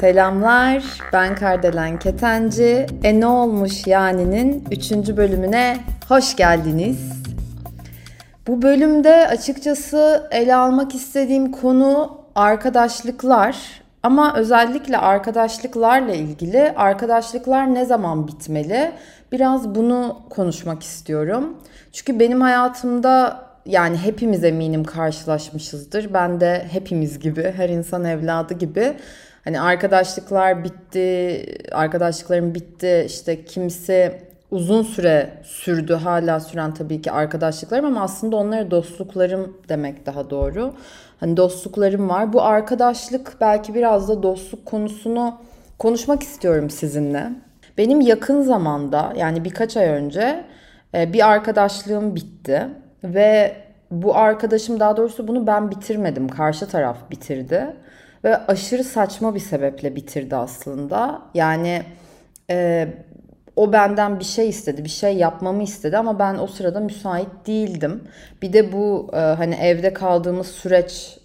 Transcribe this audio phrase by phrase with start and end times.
[0.00, 2.86] Selamlar, ben Kardelen Ketenci.
[3.02, 4.92] E ne olmuş yani'nin 3.
[4.92, 5.76] bölümüne
[6.08, 7.22] hoş geldiniz.
[8.46, 13.56] Bu bölümde açıkçası ele almak istediğim konu arkadaşlıklar.
[14.02, 18.92] Ama özellikle arkadaşlıklarla ilgili arkadaşlıklar ne zaman bitmeli?
[19.34, 21.56] Biraz bunu konuşmak istiyorum.
[21.92, 26.14] Çünkü benim hayatımda yani hepimiz eminim karşılaşmışızdır.
[26.14, 28.96] Ben de hepimiz gibi, her insan evladı gibi
[29.44, 33.04] Hani arkadaşlıklar bitti, arkadaşlıklarım bitti.
[33.06, 34.12] İşte kimisi
[34.50, 40.74] uzun süre sürdü, hala süren tabii ki arkadaşlıklarım ama aslında onlara dostluklarım demek daha doğru.
[41.20, 42.32] Hani dostluklarım var.
[42.32, 45.34] Bu arkadaşlık belki biraz da dostluk konusunu
[45.78, 47.30] konuşmak istiyorum sizinle.
[47.78, 50.44] Benim yakın zamanda yani birkaç ay önce
[50.94, 52.68] e, bir arkadaşlığım bitti
[53.04, 53.56] ve
[53.90, 56.28] bu arkadaşım daha doğrusu bunu ben bitirmedim.
[56.28, 57.76] Karşı taraf bitirdi.
[58.24, 61.22] Ve aşırı saçma bir sebeple bitirdi aslında.
[61.34, 61.82] Yani
[62.50, 62.88] e,
[63.56, 68.04] o benden bir şey istedi, bir şey yapmamı istedi ama ben o sırada müsait değildim.
[68.42, 71.18] Bir de bu e, hani evde kaldığımız süreç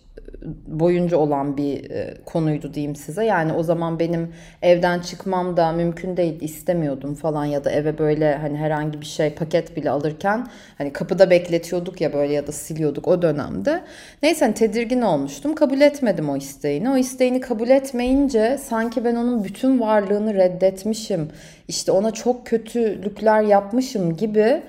[0.67, 3.25] boyunca olan bir e, konuydu diyeyim size.
[3.25, 8.35] Yani o zaman benim evden çıkmam da mümkün değil istemiyordum falan ya da eve böyle
[8.35, 13.07] hani herhangi bir şey paket bile alırken hani kapıda bekletiyorduk ya böyle ya da siliyorduk
[13.07, 13.81] o dönemde.
[14.23, 15.55] Neyse hani tedirgin olmuştum.
[15.55, 16.89] Kabul etmedim o isteğini.
[16.89, 21.29] O isteğini kabul etmeyince sanki ben onun bütün varlığını reddetmişim.
[21.67, 24.61] İşte ona çok kötülükler yapmışım gibi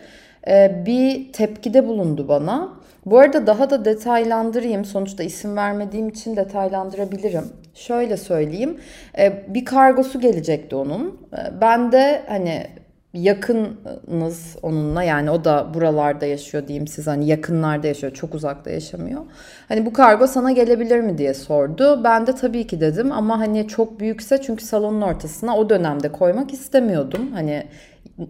[0.48, 2.79] e, bir tepkide bulundu bana.
[3.06, 4.84] Bu arada daha da detaylandırayım.
[4.84, 7.44] Sonuçta isim vermediğim için detaylandırabilirim.
[7.74, 8.78] Şöyle söyleyeyim.
[9.18, 11.18] E, bir kargosu gelecekti onun.
[11.32, 12.66] E, ben de hani
[13.14, 19.20] yakınız onunla yani o da buralarda yaşıyor diyeyim siz hani yakınlarda yaşıyor çok uzakta yaşamıyor.
[19.68, 22.04] Hani bu kargo sana gelebilir mi diye sordu.
[22.04, 26.52] Ben de tabii ki dedim ama hani çok büyükse çünkü salonun ortasına o dönemde koymak
[26.52, 27.32] istemiyordum.
[27.32, 27.66] Hani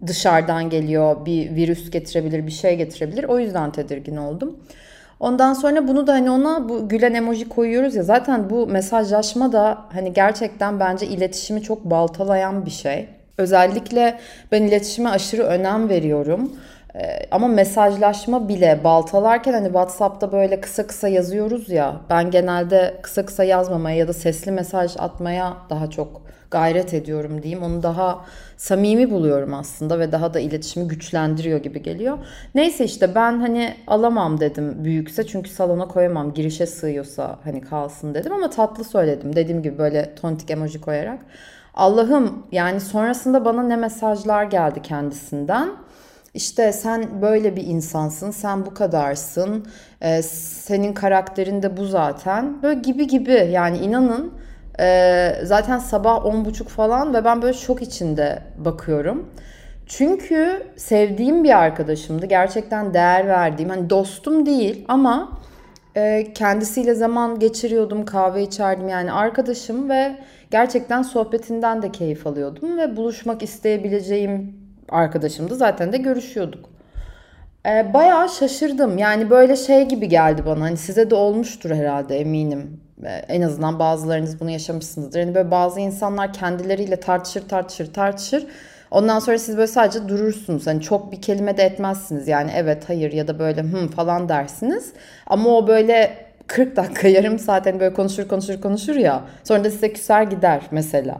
[0.06, 4.56] dışarıdan geliyor bir virüs getirebilir bir şey getirebilir o yüzden tedirgin oldum.
[5.20, 9.78] Ondan sonra bunu da hani ona bu gülen emoji koyuyoruz ya zaten bu mesajlaşma da
[9.92, 13.08] hani gerçekten bence iletişimi çok baltalayan bir şey.
[13.38, 14.18] Özellikle
[14.52, 16.52] ben iletişime aşırı önem veriyorum.
[16.94, 21.96] Ee, ama mesajlaşma bile baltalarken hani WhatsApp'ta böyle kısa kısa yazıyoruz ya.
[22.10, 27.62] Ben genelde kısa kısa yazmamaya ya da sesli mesaj atmaya daha çok gayret ediyorum diyeyim.
[27.62, 28.24] Onu daha
[28.56, 32.18] samimi buluyorum aslında ve daha da iletişimi güçlendiriyor gibi geliyor.
[32.54, 38.32] Neyse işte ben hani alamam dedim büyükse çünkü salona koyamam girişe sığıyorsa hani kalsın dedim
[38.32, 39.36] ama tatlı söyledim.
[39.36, 41.20] Dediğim gibi böyle tontik emoji koyarak.
[41.74, 45.70] Allah'ım yani sonrasında bana ne mesajlar geldi kendisinden.
[46.34, 49.66] İşte sen böyle bir insansın, sen bu kadarsın,
[50.00, 52.62] e, senin karakterin de bu zaten.
[52.62, 54.32] Böyle gibi gibi yani inanın
[54.80, 59.28] e, zaten sabah on buçuk falan ve ben böyle şok içinde bakıyorum.
[59.86, 62.26] Çünkü sevdiğim bir arkadaşımdı.
[62.26, 65.40] Gerçekten değer verdiğim, hani dostum değil ama
[65.96, 70.16] e, kendisiyle zaman geçiriyordum, kahve içerdim yani arkadaşım ve
[70.50, 74.56] gerçekten sohbetinden de keyif alıyordum ve buluşmak isteyebileceğim
[74.88, 75.54] arkadaşımdı.
[75.54, 76.70] Zaten de görüşüyorduk.
[77.66, 78.98] E, bayağı şaşırdım.
[78.98, 80.60] Yani böyle şey gibi geldi bana.
[80.60, 82.80] Hani size de olmuştur herhalde eminim.
[83.06, 85.20] En azından bazılarınız bunu yaşamışsınızdır.
[85.20, 88.46] Hani böyle bazı insanlar kendileriyle tartışır tartışır tartışır.
[88.90, 90.66] Ondan sonra siz böyle sadece durursunuz.
[90.66, 92.28] Hani çok bir kelime de etmezsiniz.
[92.28, 94.92] Yani evet, hayır ya da böyle hım falan dersiniz.
[95.26, 96.16] Ama o böyle
[96.46, 99.24] 40 dakika, yarım saat hani böyle konuşur konuşur konuşur ya.
[99.44, 101.18] Sonra da size küser gider mesela.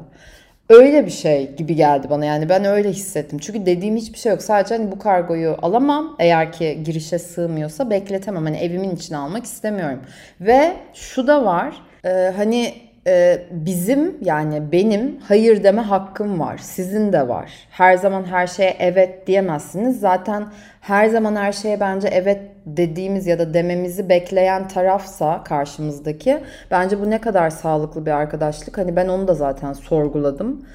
[0.71, 3.39] Öyle bir şey gibi geldi bana yani ben öyle hissettim.
[3.39, 4.43] Çünkü dediğim hiçbir şey yok.
[4.43, 6.17] Sadece hani bu kargoyu alamam.
[6.19, 8.45] Eğer ki girişe sığmıyorsa bekletemem.
[8.45, 10.01] Hani evimin içine almak istemiyorum.
[10.41, 11.83] Ve şu da var.
[12.05, 12.75] E, hani
[13.07, 16.59] e, bizim yani benim hayır deme hakkım var.
[16.59, 17.51] Sizin de var.
[17.71, 20.01] Her zaman her şeye evet diyemezsiniz.
[20.01, 20.47] Zaten
[20.81, 26.39] her zaman her şeye bence evet dediğimiz ya da dememizi bekleyen tarafsa karşımızdaki
[26.71, 28.79] bence bu ne kadar sağlıklı bir arkadaşlık.
[28.79, 30.67] Hani ben onu da zaten sorguladım.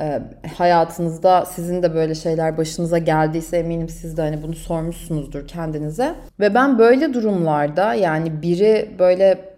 [0.00, 0.20] E,
[0.56, 6.14] hayatınızda sizin de böyle şeyler başınıza geldiyse eminim siz de hani bunu sormuşsunuzdur kendinize.
[6.40, 9.55] Ve ben böyle durumlarda yani biri böyle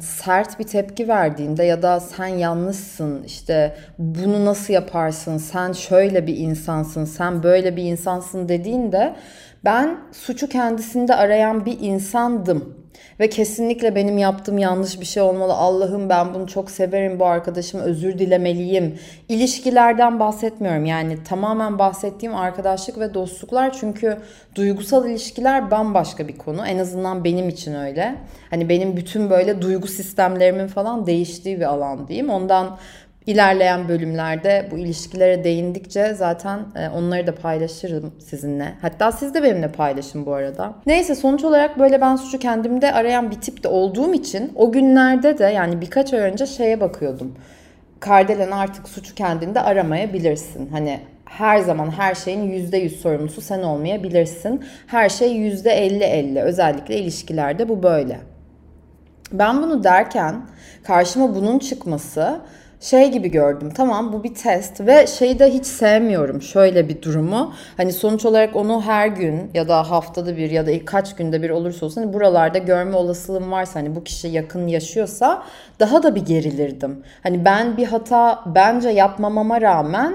[0.00, 6.36] sert bir tepki verdiğinde ya da sen yanlışsın işte bunu nasıl yaparsın sen şöyle bir
[6.36, 9.16] insansın sen böyle bir insansın dediğinde
[9.64, 12.83] ben suçu kendisinde arayan bir insandım.
[13.20, 15.52] Ve kesinlikle benim yaptığım yanlış bir şey olmalı.
[15.52, 18.98] Allah'ım ben bunu çok severim bu arkadaşım özür dilemeliyim.
[19.28, 20.84] İlişkilerden bahsetmiyorum.
[20.84, 23.72] Yani tamamen bahsettiğim arkadaşlık ve dostluklar.
[23.72, 24.18] Çünkü
[24.54, 26.66] duygusal ilişkiler bambaşka bir konu.
[26.66, 28.14] En azından benim için öyle.
[28.50, 32.30] Hani benim bütün böyle duygu sistemlerimin falan değiştiği bir alan diyeyim.
[32.30, 32.78] Ondan
[33.26, 38.74] İlerleyen bölümlerde bu ilişkilere değindikçe zaten e, onları da paylaşırım sizinle.
[38.82, 40.74] Hatta siz de benimle paylaşın bu arada.
[40.86, 45.38] Neyse sonuç olarak böyle ben suçu kendimde arayan bir tip de olduğum için o günlerde
[45.38, 47.34] de yani birkaç ay önce şeye bakıyordum.
[48.00, 50.68] Kardelen artık suçu kendinde aramayabilirsin.
[50.70, 54.64] Hani her zaman her şeyin %100 sorumlusu sen olmayabilirsin.
[54.86, 58.18] Her şey %50-50 özellikle ilişkilerde bu böyle.
[59.32, 60.46] Ben bunu derken
[60.82, 62.40] karşıma bunun çıkması
[62.84, 63.70] şey gibi gördüm.
[63.74, 67.52] Tamam bu bir test ve şeyi de hiç sevmiyorum şöyle bir durumu.
[67.76, 71.50] Hani sonuç olarak onu her gün ya da haftada bir ya da kaç günde bir
[71.50, 75.42] olursa olsun hani buralarda görme olasılığım varsa hani bu kişi yakın yaşıyorsa
[75.80, 77.02] daha da bir gerilirdim.
[77.22, 80.14] Hani ben bir hata bence yapmamama rağmen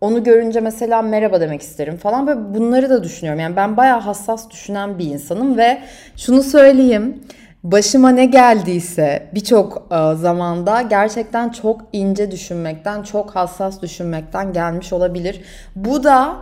[0.00, 3.40] onu görünce mesela merhaba demek isterim falan ve bunları da düşünüyorum.
[3.40, 5.78] Yani ben bayağı hassas düşünen bir insanım ve
[6.16, 7.22] şunu söyleyeyim
[7.64, 15.40] başıma ne geldiyse birçok e, zamanda gerçekten çok ince düşünmekten, çok hassas düşünmekten gelmiş olabilir.
[15.76, 16.36] Bu da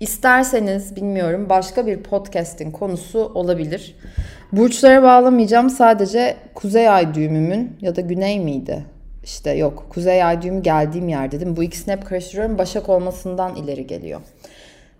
[0.00, 3.96] isterseniz bilmiyorum başka bir podcast'in konusu olabilir.
[4.52, 8.84] Burçlara bağlamayacağım sadece kuzey ay düğümümün ya da güney miydi?
[9.24, 11.56] İşte yok kuzey ay düğümü geldiğim yer dedim.
[11.56, 12.58] Bu ikisini hep karıştırıyorum.
[12.58, 14.20] Başak olmasından ileri geliyor.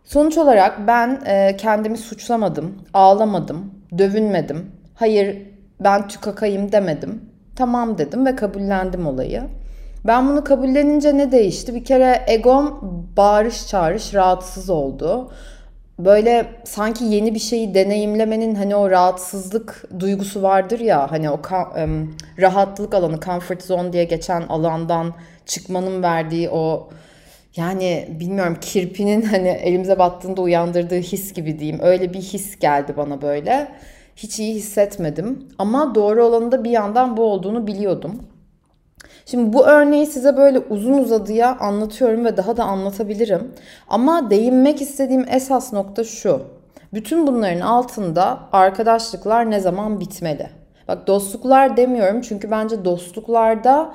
[0.05, 5.48] Sonuç olarak ben e, kendimi suçlamadım, ağlamadım, dövünmedim, hayır
[5.81, 7.23] ben tükakayım demedim.
[7.57, 9.43] Tamam dedim ve kabullendim olayı.
[10.05, 11.75] Ben bunu kabullenince ne değişti?
[11.75, 12.79] Bir kere egom
[13.17, 15.31] bağırış çağırış rahatsız oldu.
[15.99, 21.41] Böyle sanki yeni bir şeyi deneyimlemenin hani o rahatsızlık duygusu vardır ya hani o
[22.39, 25.15] rahatlık alanı comfort zone diye geçen alandan
[25.47, 26.91] çıkmanın verdiği o
[27.57, 31.81] yani bilmiyorum kirpinin hani elimize battığında uyandırdığı his gibi diyeyim.
[31.83, 33.69] Öyle bir his geldi bana böyle
[34.19, 35.49] hiç iyi hissetmedim.
[35.59, 38.23] Ama doğru olanı da bir yandan bu olduğunu biliyordum.
[39.27, 43.55] Şimdi bu örneği size böyle uzun uzadıya anlatıyorum ve daha da anlatabilirim.
[43.89, 46.43] Ama değinmek istediğim esas nokta şu.
[46.95, 50.51] Bütün bunların altında arkadaşlıklar ne zaman bitmeli?
[50.89, 53.95] Bak dostluklar demiyorum çünkü bence dostluklarda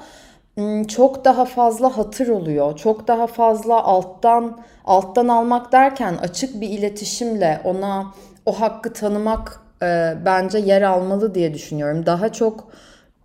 [0.87, 2.77] çok daha fazla hatır oluyor.
[2.77, 8.13] Çok daha fazla alttan alttan almak derken açık bir iletişimle ona
[8.45, 12.05] o hakkı tanımak e, bence yer almalı diye düşünüyorum.
[12.05, 12.67] Daha çok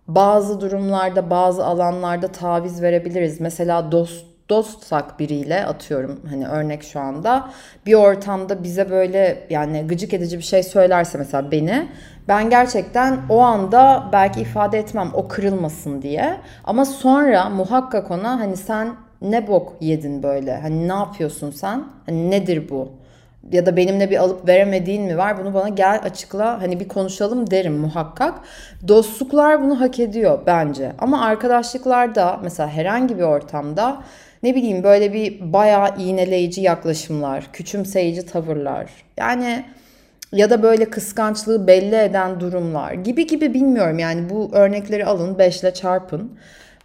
[0.07, 3.41] bazı durumlarda, bazı alanlarda taviz verebiliriz.
[3.41, 7.49] Mesela dost dostsak biriyle atıyorum hani örnek şu anda
[7.85, 11.87] bir ortamda bize böyle yani gıcık edici bir şey söylerse mesela beni
[12.27, 18.57] ben gerçekten o anda belki ifade etmem o kırılmasın diye ama sonra muhakkak ona hani
[18.57, 22.89] sen ne bok yedin böyle hani ne yapıyorsun sen hani nedir bu
[23.51, 27.51] ya da benimle bir alıp veremediğin mi var bunu bana gel açıkla hani bir konuşalım
[27.51, 28.39] derim muhakkak.
[28.87, 34.03] Dostluklar bunu hak ediyor bence ama arkadaşlıklarda mesela herhangi bir ortamda
[34.43, 39.65] ne bileyim böyle bir bayağı iğneleyici yaklaşımlar, küçümseyici tavırlar yani
[40.33, 45.61] ya da böyle kıskançlığı belli eden durumlar gibi gibi bilmiyorum yani bu örnekleri alın 5
[45.61, 46.39] ile çarpın.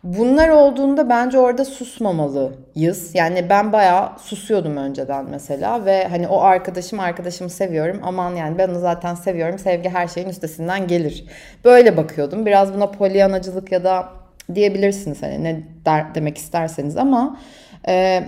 [0.04, 3.14] Bunlar olduğunda bence orada susmamalıyız.
[3.14, 8.00] Yani ben bayağı susuyordum önceden mesela ve hani o arkadaşım arkadaşımı seviyorum.
[8.02, 9.58] Aman yani ben onu zaten seviyorum.
[9.58, 11.24] Sevgi her şeyin üstesinden gelir.
[11.64, 12.46] Böyle bakıyordum.
[12.46, 14.08] Biraz buna polyanacılık ya da
[14.54, 17.40] diyebilirsiniz hani ne der, demek isterseniz ama
[17.88, 18.24] e,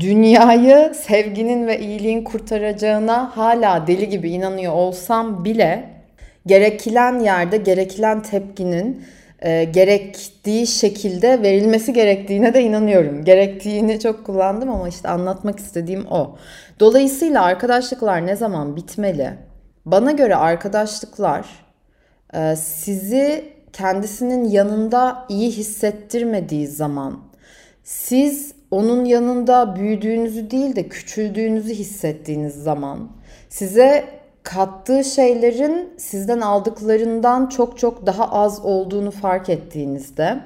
[0.00, 5.84] dünyayı sevginin ve iyiliğin kurtaracağına hala deli gibi inanıyor olsam bile
[6.46, 9.04] gerekilen yerde gerekilen tepkinin
[9.44, 13.24] e, gerektiği şekilde verilmesi gerektiğine de inanıyorum.
[13.24, 16.36] Gerektiğini çok kullandım ama işte anlatmak istediğim o.
[16.80, 19.30] Dolayısıyla arkadaşlıklar ne zaman bitmeli?
[19.86, 21.46] Bana göre arkadaşlıklar
[22.34, 27.20] e, sizi kendisinin yanında iyi hissettirmediği zaman
[27.82, 33.10] siz onun yanında büyüdüğünüzü değil de küçüldüğünüzü hissettiğiniz zaman
[33.48, 34.04] size
[34.44, 40.40] kattığı şeylerin sizden aldıklarından çok çok daha az olduğunu fark ettiğinizde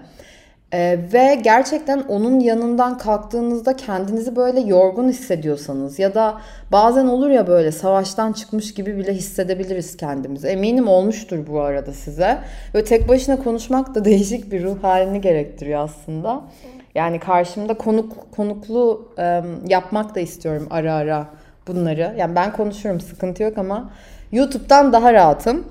[0.72, 6.40] ee, ve gerçekten onun yanından kalktığınızda kendinizi böyle yorgun hissediyorsanız ya da
[6.72, 10.48] bazen olur ya böyle savaştan çıkmış gibi bile hissedebiliriz kendimizi.
[10.48, 12.38] Eminim olmuştur bu arada size.
[12.74, 16.40] Ve tek başına konuşmak da değişik bir ruh halini gerektiriyor aslında.
[16.94, 21.26] Yani karşımda konuk konuklu e, yapmak da istiyorum ara ara
[21.68, 22.14] bunları.
[22.18, 23.90] Yani ben konuşurum sıkıntı yok ama
[24.32, 25.64] YouTube'dan daha rahatım.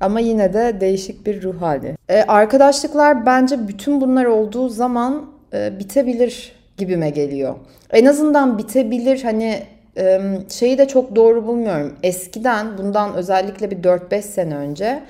[0.00, 1.96] Ama yine de değişik bir ruh hali.
[2.08, 7.54] E, arkadaşlıklar bence bütün bunlar olduğu zaman e, bitebilir gibime geliyor.
[7.90, 9.62] En azından bitebilir hani
[9.96, 11.96] e, şeyi de çok doğru bulmuyorum.
[12.02, 15.02] Eskiden bundan özellikle bir 4-5 sene önce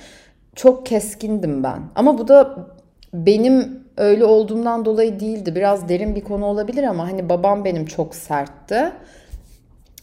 [0.55, 1.81] çok keskindim ben.
[1.95, 2.57] Ama bu da
[3.15, 5.55] benim öyle olduğumdan dolayı değildi.
[5.55, 8.93] Biraz derin bir konu olabilir ama hani babam benim çok sertti.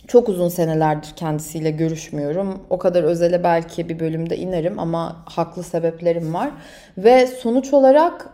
[0.10, 2.62] Çok uzun senelerdir kendisiyle görüşmüyorum.
[2.70, 6.50] O kadar özele belki bir bölümde inerim ama haklı sebeplerim var.
[6.98, 8.30] Ve sonuç olarak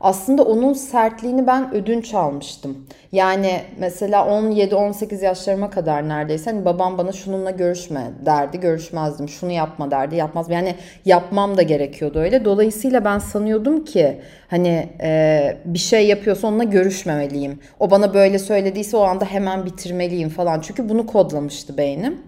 [0.00, 2.86] aslında onun sertliğini ben ödünç almıştım.
[3.12, 9.28] Yani mesela 17-18 yaşlarıma kadar neredeyse hani babam bana şununla görüşme derdi, görüşmezdim.
[9.28, 10.50] Şunu yapma derdi, yapmaz.
[10.50, 12.44] Yani yapmam da gerekiyordu öyle.
[12.44, 17.60] Dolayısıyla ben sanıyordum ki hani e, bir şey yapıyorsa onunla görüşmemeliyim.
[17.80, 20.60] O bana böyle söylediyse o anda hemen bitirmeliyim falan.
[20.60, 22.18] Çünkü bunu kodlamıştı beynim.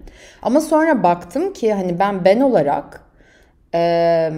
[0.43, 3.01] Ama sonra baktım ki hani ben ben olarak
[3.75, 4.31] e,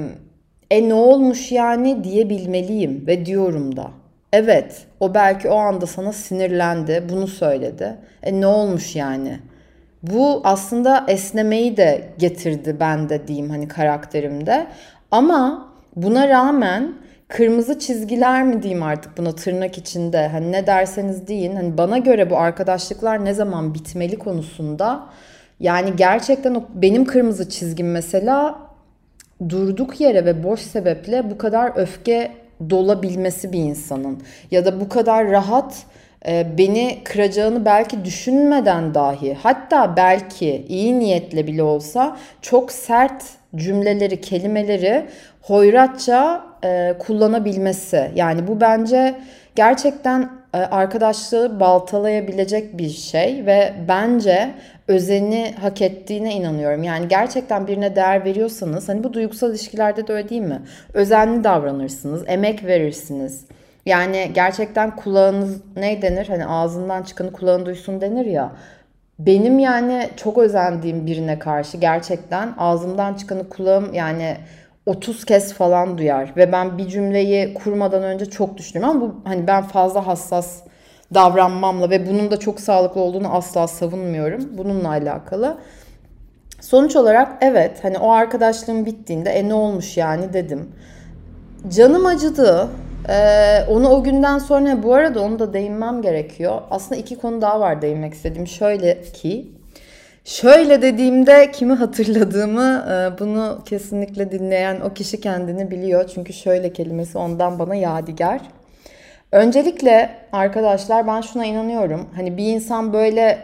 [0.70, 3.90] e ne olmuş yani diyebilmeliyim ve diyorum da.
[4.32, 7.96] Evet, o belki o anda sana sinirlendi, bunu söyledi.
[8.22, 9.38] E ne olmuş yani?
[10.02, 14.66] Bu aslında esnemeyi de getirdi ben de diyeyim hani karakterimde.
[15.10, 16.94] Ama buna rağmen
[17.28, 22.30] kırmızı çizgiler mi diyeyim artık buna tırnak içinde hani ne derseniz deyin hani bana göre
[22.30, 25.06] bu arkadaşlıklar ne zaman bitmeli konusunda
[25.60, 28.67] yani gerçekten o benim kırmızı çizgim mesela
[29.48, 32.30] durduk yere ve boş sebeple bu kadar öfke
[32.70, 35.84] dolabilmesi bir insanın ya da bu kadar rahat
[36.26, 43.24] e, beni kıracağını belki düşünmeden dahi hatta belki iyi niyetle bile olsa çok sert
[43.56, 45.06] cümleleri, kelimeleri
[45.40, 48.10] hoyratça e, kullanabilmesi.
[48.14, 49.14] Yani bu bence
[49.56, 50.30] gerçekten
[50.66, 54.54] arkadaşlığı baltalayabilecek bir şey ve bence
[54.88, 56.82] özeni hak ettiğine inanıyorum.
[56.82, 60.62] Yani gerçekten birine değer veriyorsanız hani bu duygusal ilişkilerde de öyle değil mi?
[60.94, 63.44] Özenli davranırsınız, emek verirsiniz.
[63.86, 66.28] Yani gerçekten kulağınız ne denir?
[66.28, 68.52] Hani ağzından çıkanı kulağın duysun denir ya.
[69.18, 74.36] Benim yani çok özendiğim birine karşı gerçekten ağzımdan çıkanı kulağım yani
[74.88, 79.46] 30 kez falan duyar ve ben bir cümleyi kurmadan önce çok düşünüyorum ama bu hani
[79.46, 80.62] ben fazla hassas
[81.14, 84.58] davranmamla ve bunun da çok sağlıklı olduğunu asla savunmuyorum.
[84.58, 85.58] Bununla alakalı.
[86.60, 90.68] Sonuç olarak evet hani o arkadaşlığım bittiğinde e ne olmuş yani dedim.
[91.76, 92.68] Canım acıdı.
[93.08, 96.60] Ee, onu o günden sonra bu arada onu da değinmem gerekiyor.
[96.70, 98.46] Aslında iki konu daha var değinmek istediğim.
[98.46, 99.57] Şöyle ki
[100.24, 106.08] Şöyle dediğimde kimi hatırladığımı e, bunu kesinlikle dinleyen o kişi kendini biliyor.
[106.14, 108.40] Çünkü şöyle kelimesi ondan bana yadigar.
[109.32, 112.08] Öncelikle arkadaşlar ben şuna inanıyorum.
[112.16, 113.38] Hani bir insan böyle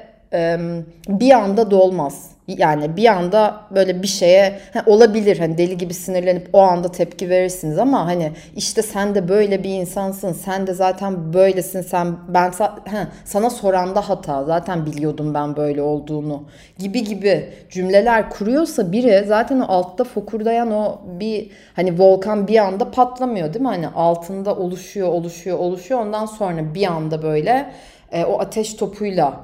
[1.09, 2.33] bir anda dolmaz.
[2.48, 5.38] Yani bir anda böyle bir şeye he, olabilir.
[5.38, 9.70] Hani deli gibi sinirlenip o anda tepki verirsiniz ama hani işte sen de böyle bir
[9.70, 12.52] insansın sen de zaten böylesin sen ben
[12.84, 14.44] he, sana soranda hata.
[14.44, 16.44] Zaten biliyordum ben böyle olduğunu
[16.78, 22.90] gibi gibi cümleler kuruyorsa biri zaten o altta fokurdayan o bir hani volkan bir anda
[22.90, 23.68] patlamıyor değil mi?
[23.68, 26.00] Hani altında oluşuyor oluşuyor oluşuyor.
[26.00, 27.70] Ondan sonra bir anda böyle
[28.12, 29.40] e, o ateş topuyla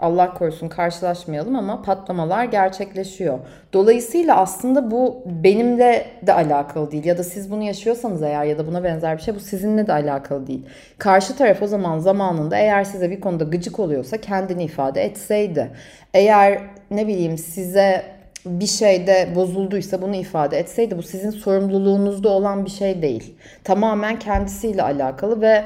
[0.00, 3.38] Allah korusun karşılaşmayalım ama patlamalar gerçekleşiyor.
[3.72, 8.66] Dolayısıyla aslında bu benimle de alakalı değil ya da siz bunu yaşıyorsanız eğer ya da
[8.66, 10.66] buna benzer bir şey bu sizinle de alakalı değil.
[10.98, 15.70] Karşı taraf o zaman zamanında eğer size bir konuda gıcık oluyorsa kendini ifade etseydi.
[16.14, 16.58] Eğer
[16.90, 18.02] ne bileyim size
[18.46, 23.34] bir şeyde bozulduysa bunu ifade etseydi bu sizin sorumluluğunuzda olan bir şey değil.
[23.64, 25.64] Tamamen kendisiyle alakalı ve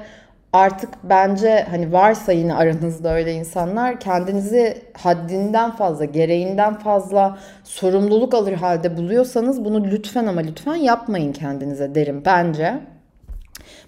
[0.55, 8.53] artık bence hani varsa yine aranızda öyle insanlar kendinizi haddinden fazla, gereğinden fazla sorumluluk alır
[8.53, 12.81] halde buluyorsanız bunu lütfen ama lütfen yapmayın kendinize derim bence.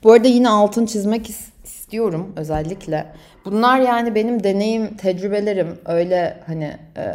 [0.04, 1.30] Bu arada yine altın çizmek
[1.64, 3.06] istiyorum özellikle.
[3.44, 7.14] Bunlar yani benim deneyim, tecrübelerim öyle hani e,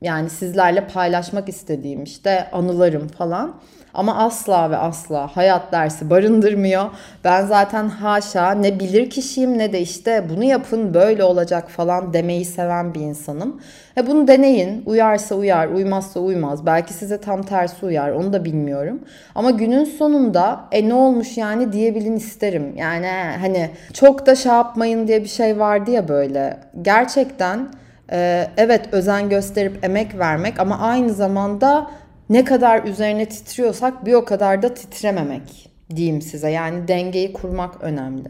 [0.00, 3.60] yani sizlerle paylaşmak istediğim işte anılarım falan.
[3.96, 6.84] Ama asla ve asla hayat dersi barındırmıyor.
[7.24, 12.44] Ben zaten haşa ne bilir kişiyim ne de işte bunu yapın böyle olacak falan demeyi
[12.44, 13.60] seven bir insanım.
[13.98, 14.82] E bunu deneyin.
[14.86, 16.66] Uyarsa uyar, uymazsa uymaz.
[16.66, 18.10] Belki size tam tersi uyar.
[18.10, 19.00] Onu da bilmiyorum.
[19.34, 22.76] Ama günün sonunda e ne olmuş yani diyebilin isterim.
[22.76, 23.08] Yani
[23.40, 26.56] hani çok da şey yapmayın diye bir şey vardı ya böyle.
[26.82, 27.68] Gerçekten
[28.12, 31.90] e, evet özen gösterip emek vermek ama aynı zamanda
[32.30, 36.50] ne kadar üzerine titriyorsak bir o kadar da titrememek diyeyim size.
[36.50, 38.28] Yani dengeyi kurmak önemli.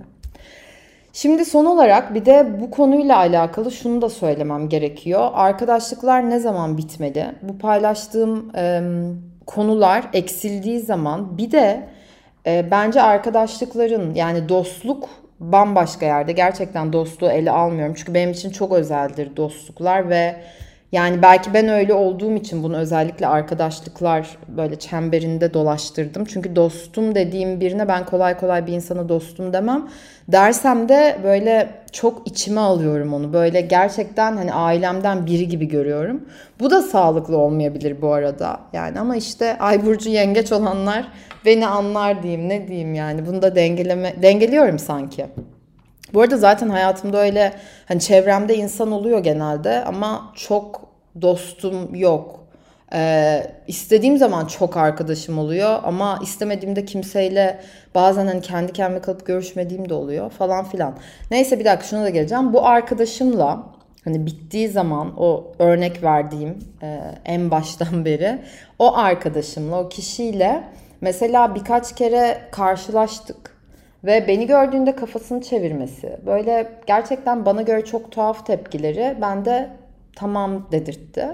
[1.13, 5.31] Şimdi son olarak bir de bu konuyla alakalı şunu da söylemem gerekiyor.
[5.35, 7.27] Arkadaşlıklar ne zaman bitmeli?
[7.43, 8.83] Bu paylaştığım e,
[9.47, 11.89] konular eksildiği zaman bir de
[12.47, 15.09] e, bence arkadaşlıkların yani dostluk
[15.41, 16.33] bambaşka yerde.
[16.33, 17.95] Gerçekten dostluğu ele almıyorum.
[17.95, 20.37] Çünkü benim için çok özeldir dostluklar ve
[20.93, 26.25] yani belki ben öyle olduğum için bunu özellikle arkadaşlıklar böyle çemberinde dolaştırdım.
[26.25, 29.89] Çünkü dostum dediğim birine ben kolay kolay bir insana dostum demem.
[30.29, 33.33] Dersem de böyle çok içime alıyorum onu.
[33.33, 36.25] Böyle gerçekten hani ailemden biri gibi görüyorum.
[36.61, 38.61] Bu da sağlıklı olmayabilir bu arada.
[38.73, 41.09] Yani ama işte Ay burcu yengeç olanlar
[41.45, 43.27] beni anlar diyeyim ne diyeyim yani.
[43.27, 45.27] Bunu da dengeleme dengeliyorum sanki.
[46.15, 47.53] Bu arada zaten hayatımda öyle
[47.89, 50.89] hani çevremde insan oluyor genelde ama çok
[51.23, 52.47] dostum yok.
[52.93, 57.61] Ee, istediğim zaman çok arkadaşım oluyor ama istemediğimde kimseyle
[57.95, 60.99] bazen hani kendi kendime kalıp görüşmediğim de oluyor falan filan.
[61.31, 62.53] Neyse bir dakika şuna da geleceğim.
[62.53, 63.67] Bu arkadaşımla
[64.05, 68.39] hani bittiği zaman o örnek verdiğim e, en baştan beri
[68.79, 70.65] o arkadaşımla o kişiyle
[71.01, 73.56] mesela birkaç kere karşılaştık
[74.05, 79.71] ve beni gördüğünde kafasını çevirmesi, böyle gerçekten bana göre çok tuhaf tepkileri bende
[80.17, 81.29] tamam dedirtti.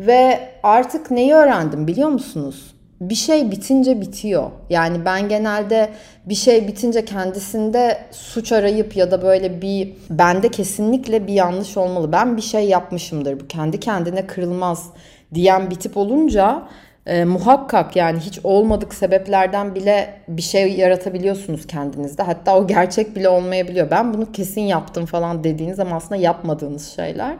[0.00, 2.74] Ve artık neyi öğrendim biliyor musunuz?
[3.00, 4.50] Bir şey bitince bitiyor.
[4.70, 5.90] Yani ben genelde
[6.26, 12.12] bir şey bitince kendisinde suç arayıp ya da böyle bir bende kesinlikle bir yanlış olmalı.
[12.12, 13.40] Ben bir şey yapmışımdır.
[13.40, 14.90] Bu kendi kendine kırılmaz
[15.34, 16.62] diyen bir tip olunca
[17.06, 22.22] e, muhakkak yani hiç olmadık sebeplerden bile bir şey yaratabiliyorsunuz kendinizde.
[22.22, 23.90] Hatta o gerçek bile olmayabiliyor.
[23.90, 27.36] Ben bunu kesin yaptım falan dediğiniz ama aslında yapmadığınız şeyler.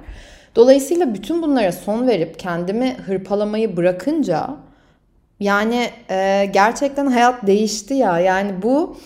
[0.56, 4.50] Dolayısıyla bütün bunlara son verip kendimi hırpalamayı bırakınca
[5.40, 8.18] yani e, gerçekten hayat değişti ya.
[8.18, 8.96] Yani bu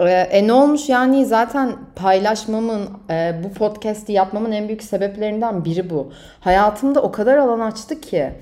[0.00, 5.90] e, e ne olmuş yani zaten paylaşmamın, e, bu podcast'i yapmamın en büyük sebeplerinden biri
[5.90, 6.12] bu.
[6.40, 8.32] Hayatımda o kadar alan açtı ki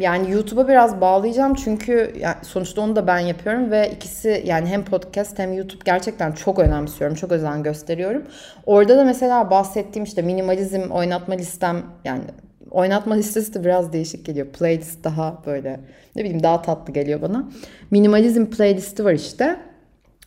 [0.00, 5.38] yani YouTube'a biraz bağlayacağım çünkü sonuçta onu da ben yapıyorum ve ikisi yani hem podcast
[5.38, 8.22] hem YouTube gerçekten çok önemsiyorum, çok özen gösteriyorum.
[8.66, 12.22] Orada da mesela bahsettiğim işte minimalizm oynatma listem yani
[12.70, 14.46] oynatma listesi de biraz değişik geliyor.
[14.46, 15.80] Playlist daha böyle
[16.16, 17.48] ne bileyim daha tatlı geliyor bana.
[17.90, 19.56] Minimalizm playlisti var işte.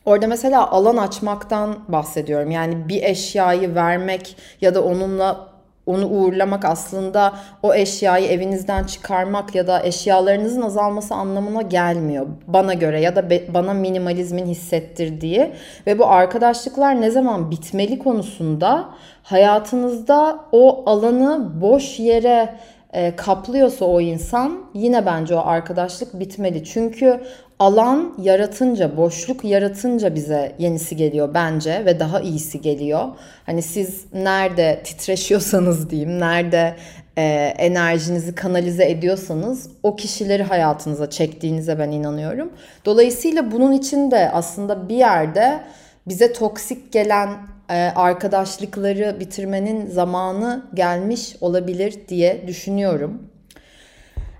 [0.06, 2.52] Orada mesela alan açmaktan bahsediyorum.
[2.52, 5.49] Yani bir eşyayı vermek ya da onunla
[5.90, 12.28] onu uğurlamak aslında o eşyayı evinizden çıkarmak ya da eşyalarınızın azalması anlamına gelmiyor.
[12.48, 15.52] Bana göre ya da be, bana minimalizmin hissettirdiği
[15.88, 18.90] ve bu arkadaşlıklar ne zaman bitmeli konusunda
[19.24, 22.56] hayatınızda o alanı boş yere
[22.94, 26.64] e, kaplıyorsa o insan yine bence o arkadaşlık bitmeli.
[26.64, 27.22] Çünkü
[27.60, 33.08] alan yaratınca, boşluk yaratınca bize yenisi geliyor bence ve daha iyisi geliyor.
[33.46, 36.76] Hani siz nerede titreşiyorsanız diyeyim, nerede
[37.18, 37.24] e,
[37.58, 42.54] enerjinizi kanalize ediyorsanız o kişileri hayatınıza çektiğinize ben inanıyorum.
[42.86, 45.60] Dolayısıyla bunun için de aslında bir yerde
[46.08, 47.30] bize toksik gelen
[47.70, 53.29] e, arkadaşlıkları bitirmenin zamanı gelmiş olabilir diye düşünüyorum.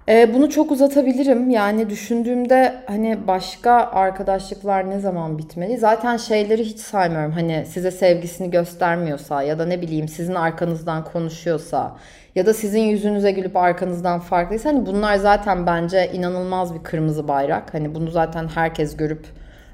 [0.10, 1.50] E, bunu çok uzatabilirim.
[1.50, 5.78] Yani düşündüğümde hani başka arkadaşlıklar ne zaman bitmeli?
[5.78, 7.32] Zaten şeyleri hiç saymıyorum.
[7.32, 11.96] Hani size sevgisini göstermiyorsa ya da ne bileyim sizin arkanızdan konuşuyorsa
[12.36, 17.74] ya da sizin yüzünüze gülüp arkanızdan farklıysa hani bunlar zaten bence inanılmaz bir kırmızı bayrak.
[17.74, 19.26] Hani bunu zaten herkes görüp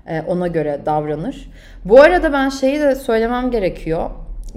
[0.08, 1.50] e, ona göre davranır.
[1.86, 4.10] Bu arada ben şeyi de söylemem gerekiyor.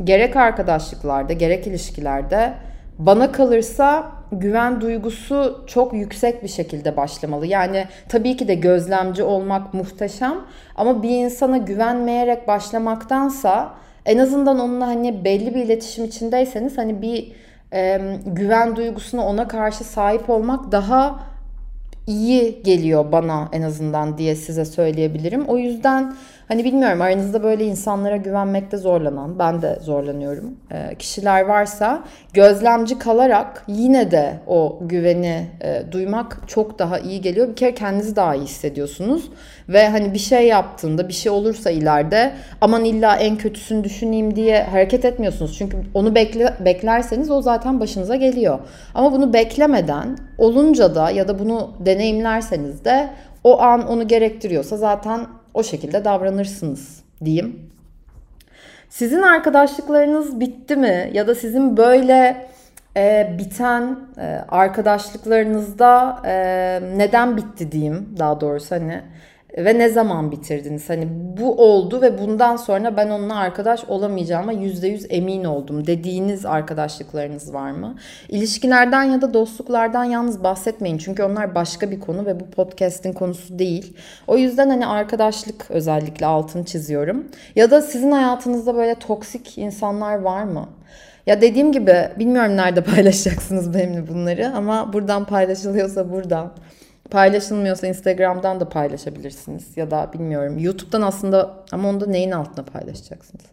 [0.04, 2.52] Gerek arkadaşlıklarda, gerek ilişkilerde
[2.98, 7.46] bana kalırsa güven duygusu çok yüksek bir şekilde başlamalı.
[7.46, 10.34] Yani tabii ki de gözlemci olmak muhteşem
[10.76, 13.74] ama bir insana güvenmeyerek başlamaktansa
[14.06, 17.32] en azından onunla hani belli bir iletişim içindeyseniz hani bir
[17.72, 21.20] e, güven duygusuna ona karşı sahip olmak daha
[22.06, 25.44] iyi geliyor bana en azından diye size söyleyebilirim.
[25.44, 26.14] O yüzden
[26.48, 30.56] hani bilmiyorum aranızda böyle insanlara güvenmekte zorlanan, ben de zorlanıyorum.
[30.70, 37.48] E, kişiler varsa gözlemci kalarak yine de o güveni e, duymak çok daha iyi geliyor.
[37.48, 39.30] Bir kere kendinizi daha iyi hissediyorsunuz
[39.68, 44.62] ve hani bir şey yaptığında bir şey olursa ileride aman illa en kötüsünü düşüneyim diye
[44.62, 45.58] hareket etmiyorsunuz.
[45.58, 48.58] Çünkü onu bekle, beklerseniz o zaten başınıza geliyor.
[48.94, 53.10] Ama bunu beklemeden olunca da ya da bunu deneyimlerseniz de
[53.44, 55.20] o an onu gerektiriyorsa zaten
[55.54, 57.70] o şekilde davranırsınız diyeyim.
[58.88, 61.10] Sizin arkadaşlıklarınız bitti mi?
[61.12, 62.48] Ya da sizin böyle
[62.96, 66.34] e, biten e, arkadaşlıklarınızda e,
[66.96, 69.02] neden bitti diyeyim daha doğrusu hani
[69.64, 70.90] ve ne zaman bitirdiniz?
[70.90, 77.54] Hani bu oldu ve bundan sonra ben onunla arkadaş olamayacağıma %100 emin oldum dediğiniz arkadaşlıklarınız
[77.54, 77.96] var mı?
[78.28, 80.98] İlişkilerden ya da dostluklardan yalnız bahsetmeyin.
[80.98, 83.96] Çünkü onlar başka bir konu ve bu podcast'in konusu değil.
[84.26, 87.28] O yüzden hani arkadaşlık özellikle altını çiziyorum.
[87.56, 90.68] Ya da sizin hayatınızda böyle toksik insanlar var mı?
[91.26, 96.52] Ya dediğim gibi bilmiyorum nerede paylaşacaksınız benimle bunları ama buradan paylaşılıyorsa buradan.
[97.10, 103.44] Paylaşılmıyorsa Instagram'dan da paylaşabilirsiniz ya da bilmiyorum YouTube'dan aslında ama onda neyin altına paylaşacaksınız?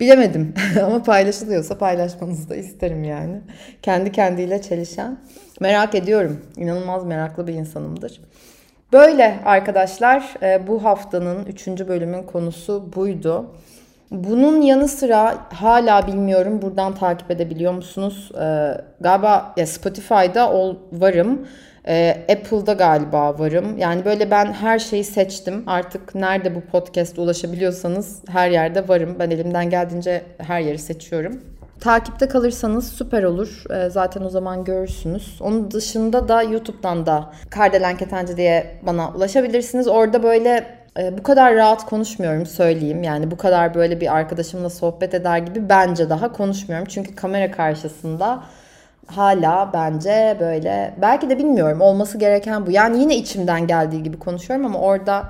[0.00, 3.40] Bilemedim ama paylaşılıyorsa paylaşmanızı da isterim yani.
[3.82, 5.18] Kendi kendiyle çelişen.
[5.60, 6.40] Merak ediyorum.
[6.56, 8.20] İnanılmaz meraklı bir insanımdır.
[8.92, 11.66] Böyle arkadaşlar e, bu haftanın 3.
[11.68, 13.46] bölümün konusu buydu.
[14.10, 18.32] Bunun yanı sıra hala bilmiyorum buradan takip edebiliyor musunuz?
[18.40, 21.48] Ee, galiba ya Spotify'da ol, varım.
[21.88, 23.78] Ee, Apple'da galiba varım.
[23.78, 25.64] Yani böyle ben her şeyi seçtim.
[25.66, 29.16] Artık nerede bu podcast ulaşabiliyorsanız her yerde varım.
[29.18, 31.40] Ben elimden geldiğince her yeri seçiyorum.
[31.80, 33.62] Takipte kalırsanız süper olur.
[33.70, 35.38] Ee, zaten o zaman görürsünüz.
[35.40, 39.88] Onun dışında da YouTube'dan da Kardelen Ketenci diye bana ulaşabilirsiniz.
[39.88, 40.66] Orada böyle
[40.98, 43.02] e, bu kadar rahat konuşmuyorum söyleyeyim.
[43.02, 46.86] Yani bu kadar böyle bir arkadaşımla sohbet eder gibi bence daha konuşmuyorum.
[46.90, 48.42] Çünkü kamera karşısında
[49.06, 52.70] hala bence böyle belki de bilmiyorum olması gereken bu.
[52.70, 55.24] Yani yine içimden geldiği gibi konuşuyorum ama orada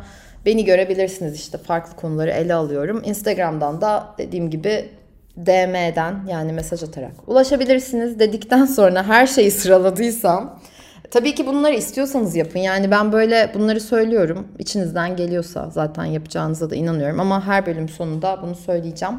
[0.47, 3.03] beni görebilirsiniz işte farklı konuları ele alıyorum.
[3.05, 4.89] Instagram'dan da dediğim gibi
[5.37, 10.61] DM'den yani mesaj atarak ulaşabilirsiniz dedikten sonra her şeyi sıraladıysam
[11.15, 12.59] Tabii ki bunları istiyorsanız yapın.
[12.59, 14.49] Yani ben böyle bunları söylüyorum.
[14.59, 17.21] İçinizden geliyorsa zaten yapacağınıza da inanıyorum.
[17.21, 19.15] Ama her bölüm sonunda bunu söyleyeceğim.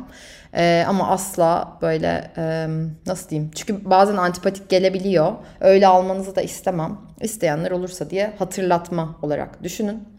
[0.53, 2.67] Ee, ama asla böyle e,
[3.05, 3.51] nasıl diyeyim?
[3.55, 5.31] Çünkü bazen antipatik gelebiliyor.
[5.59, 6.97] Öyle almanızı da istemem.
[7.21, 10.14] İsteyenler olursa diye hatırlatma olarak düşünün.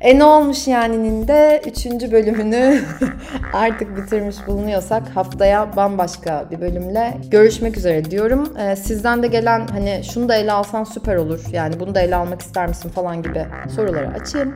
[0.00, 1.86] E ne olmuş yani'nin de 3.
[2.12, 2.80] bölümünü
[3.52, 8.56] artık bitirmiş bulunuyorsak haftaya bambaşka bir bölümle görüşmek üzere diyorum.
[8.58, 11.40] E, sizden de gelen hani şunu da ele alsan süper olur.
[11.52, 13.46] Yani bunu da ele almak ister misin falan gibi
[13.76, 14.54] soruları açayım.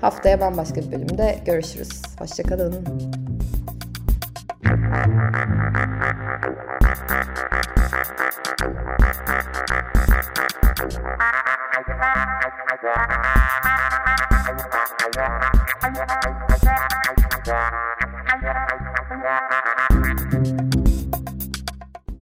[0.00, 2.02] Haftaya bambaşka bir bölümde görüşürüz.
[2.18, 2.74] Hoşçakalın.
[15.18, 15.96] Thank
[19.64, 19.67] you.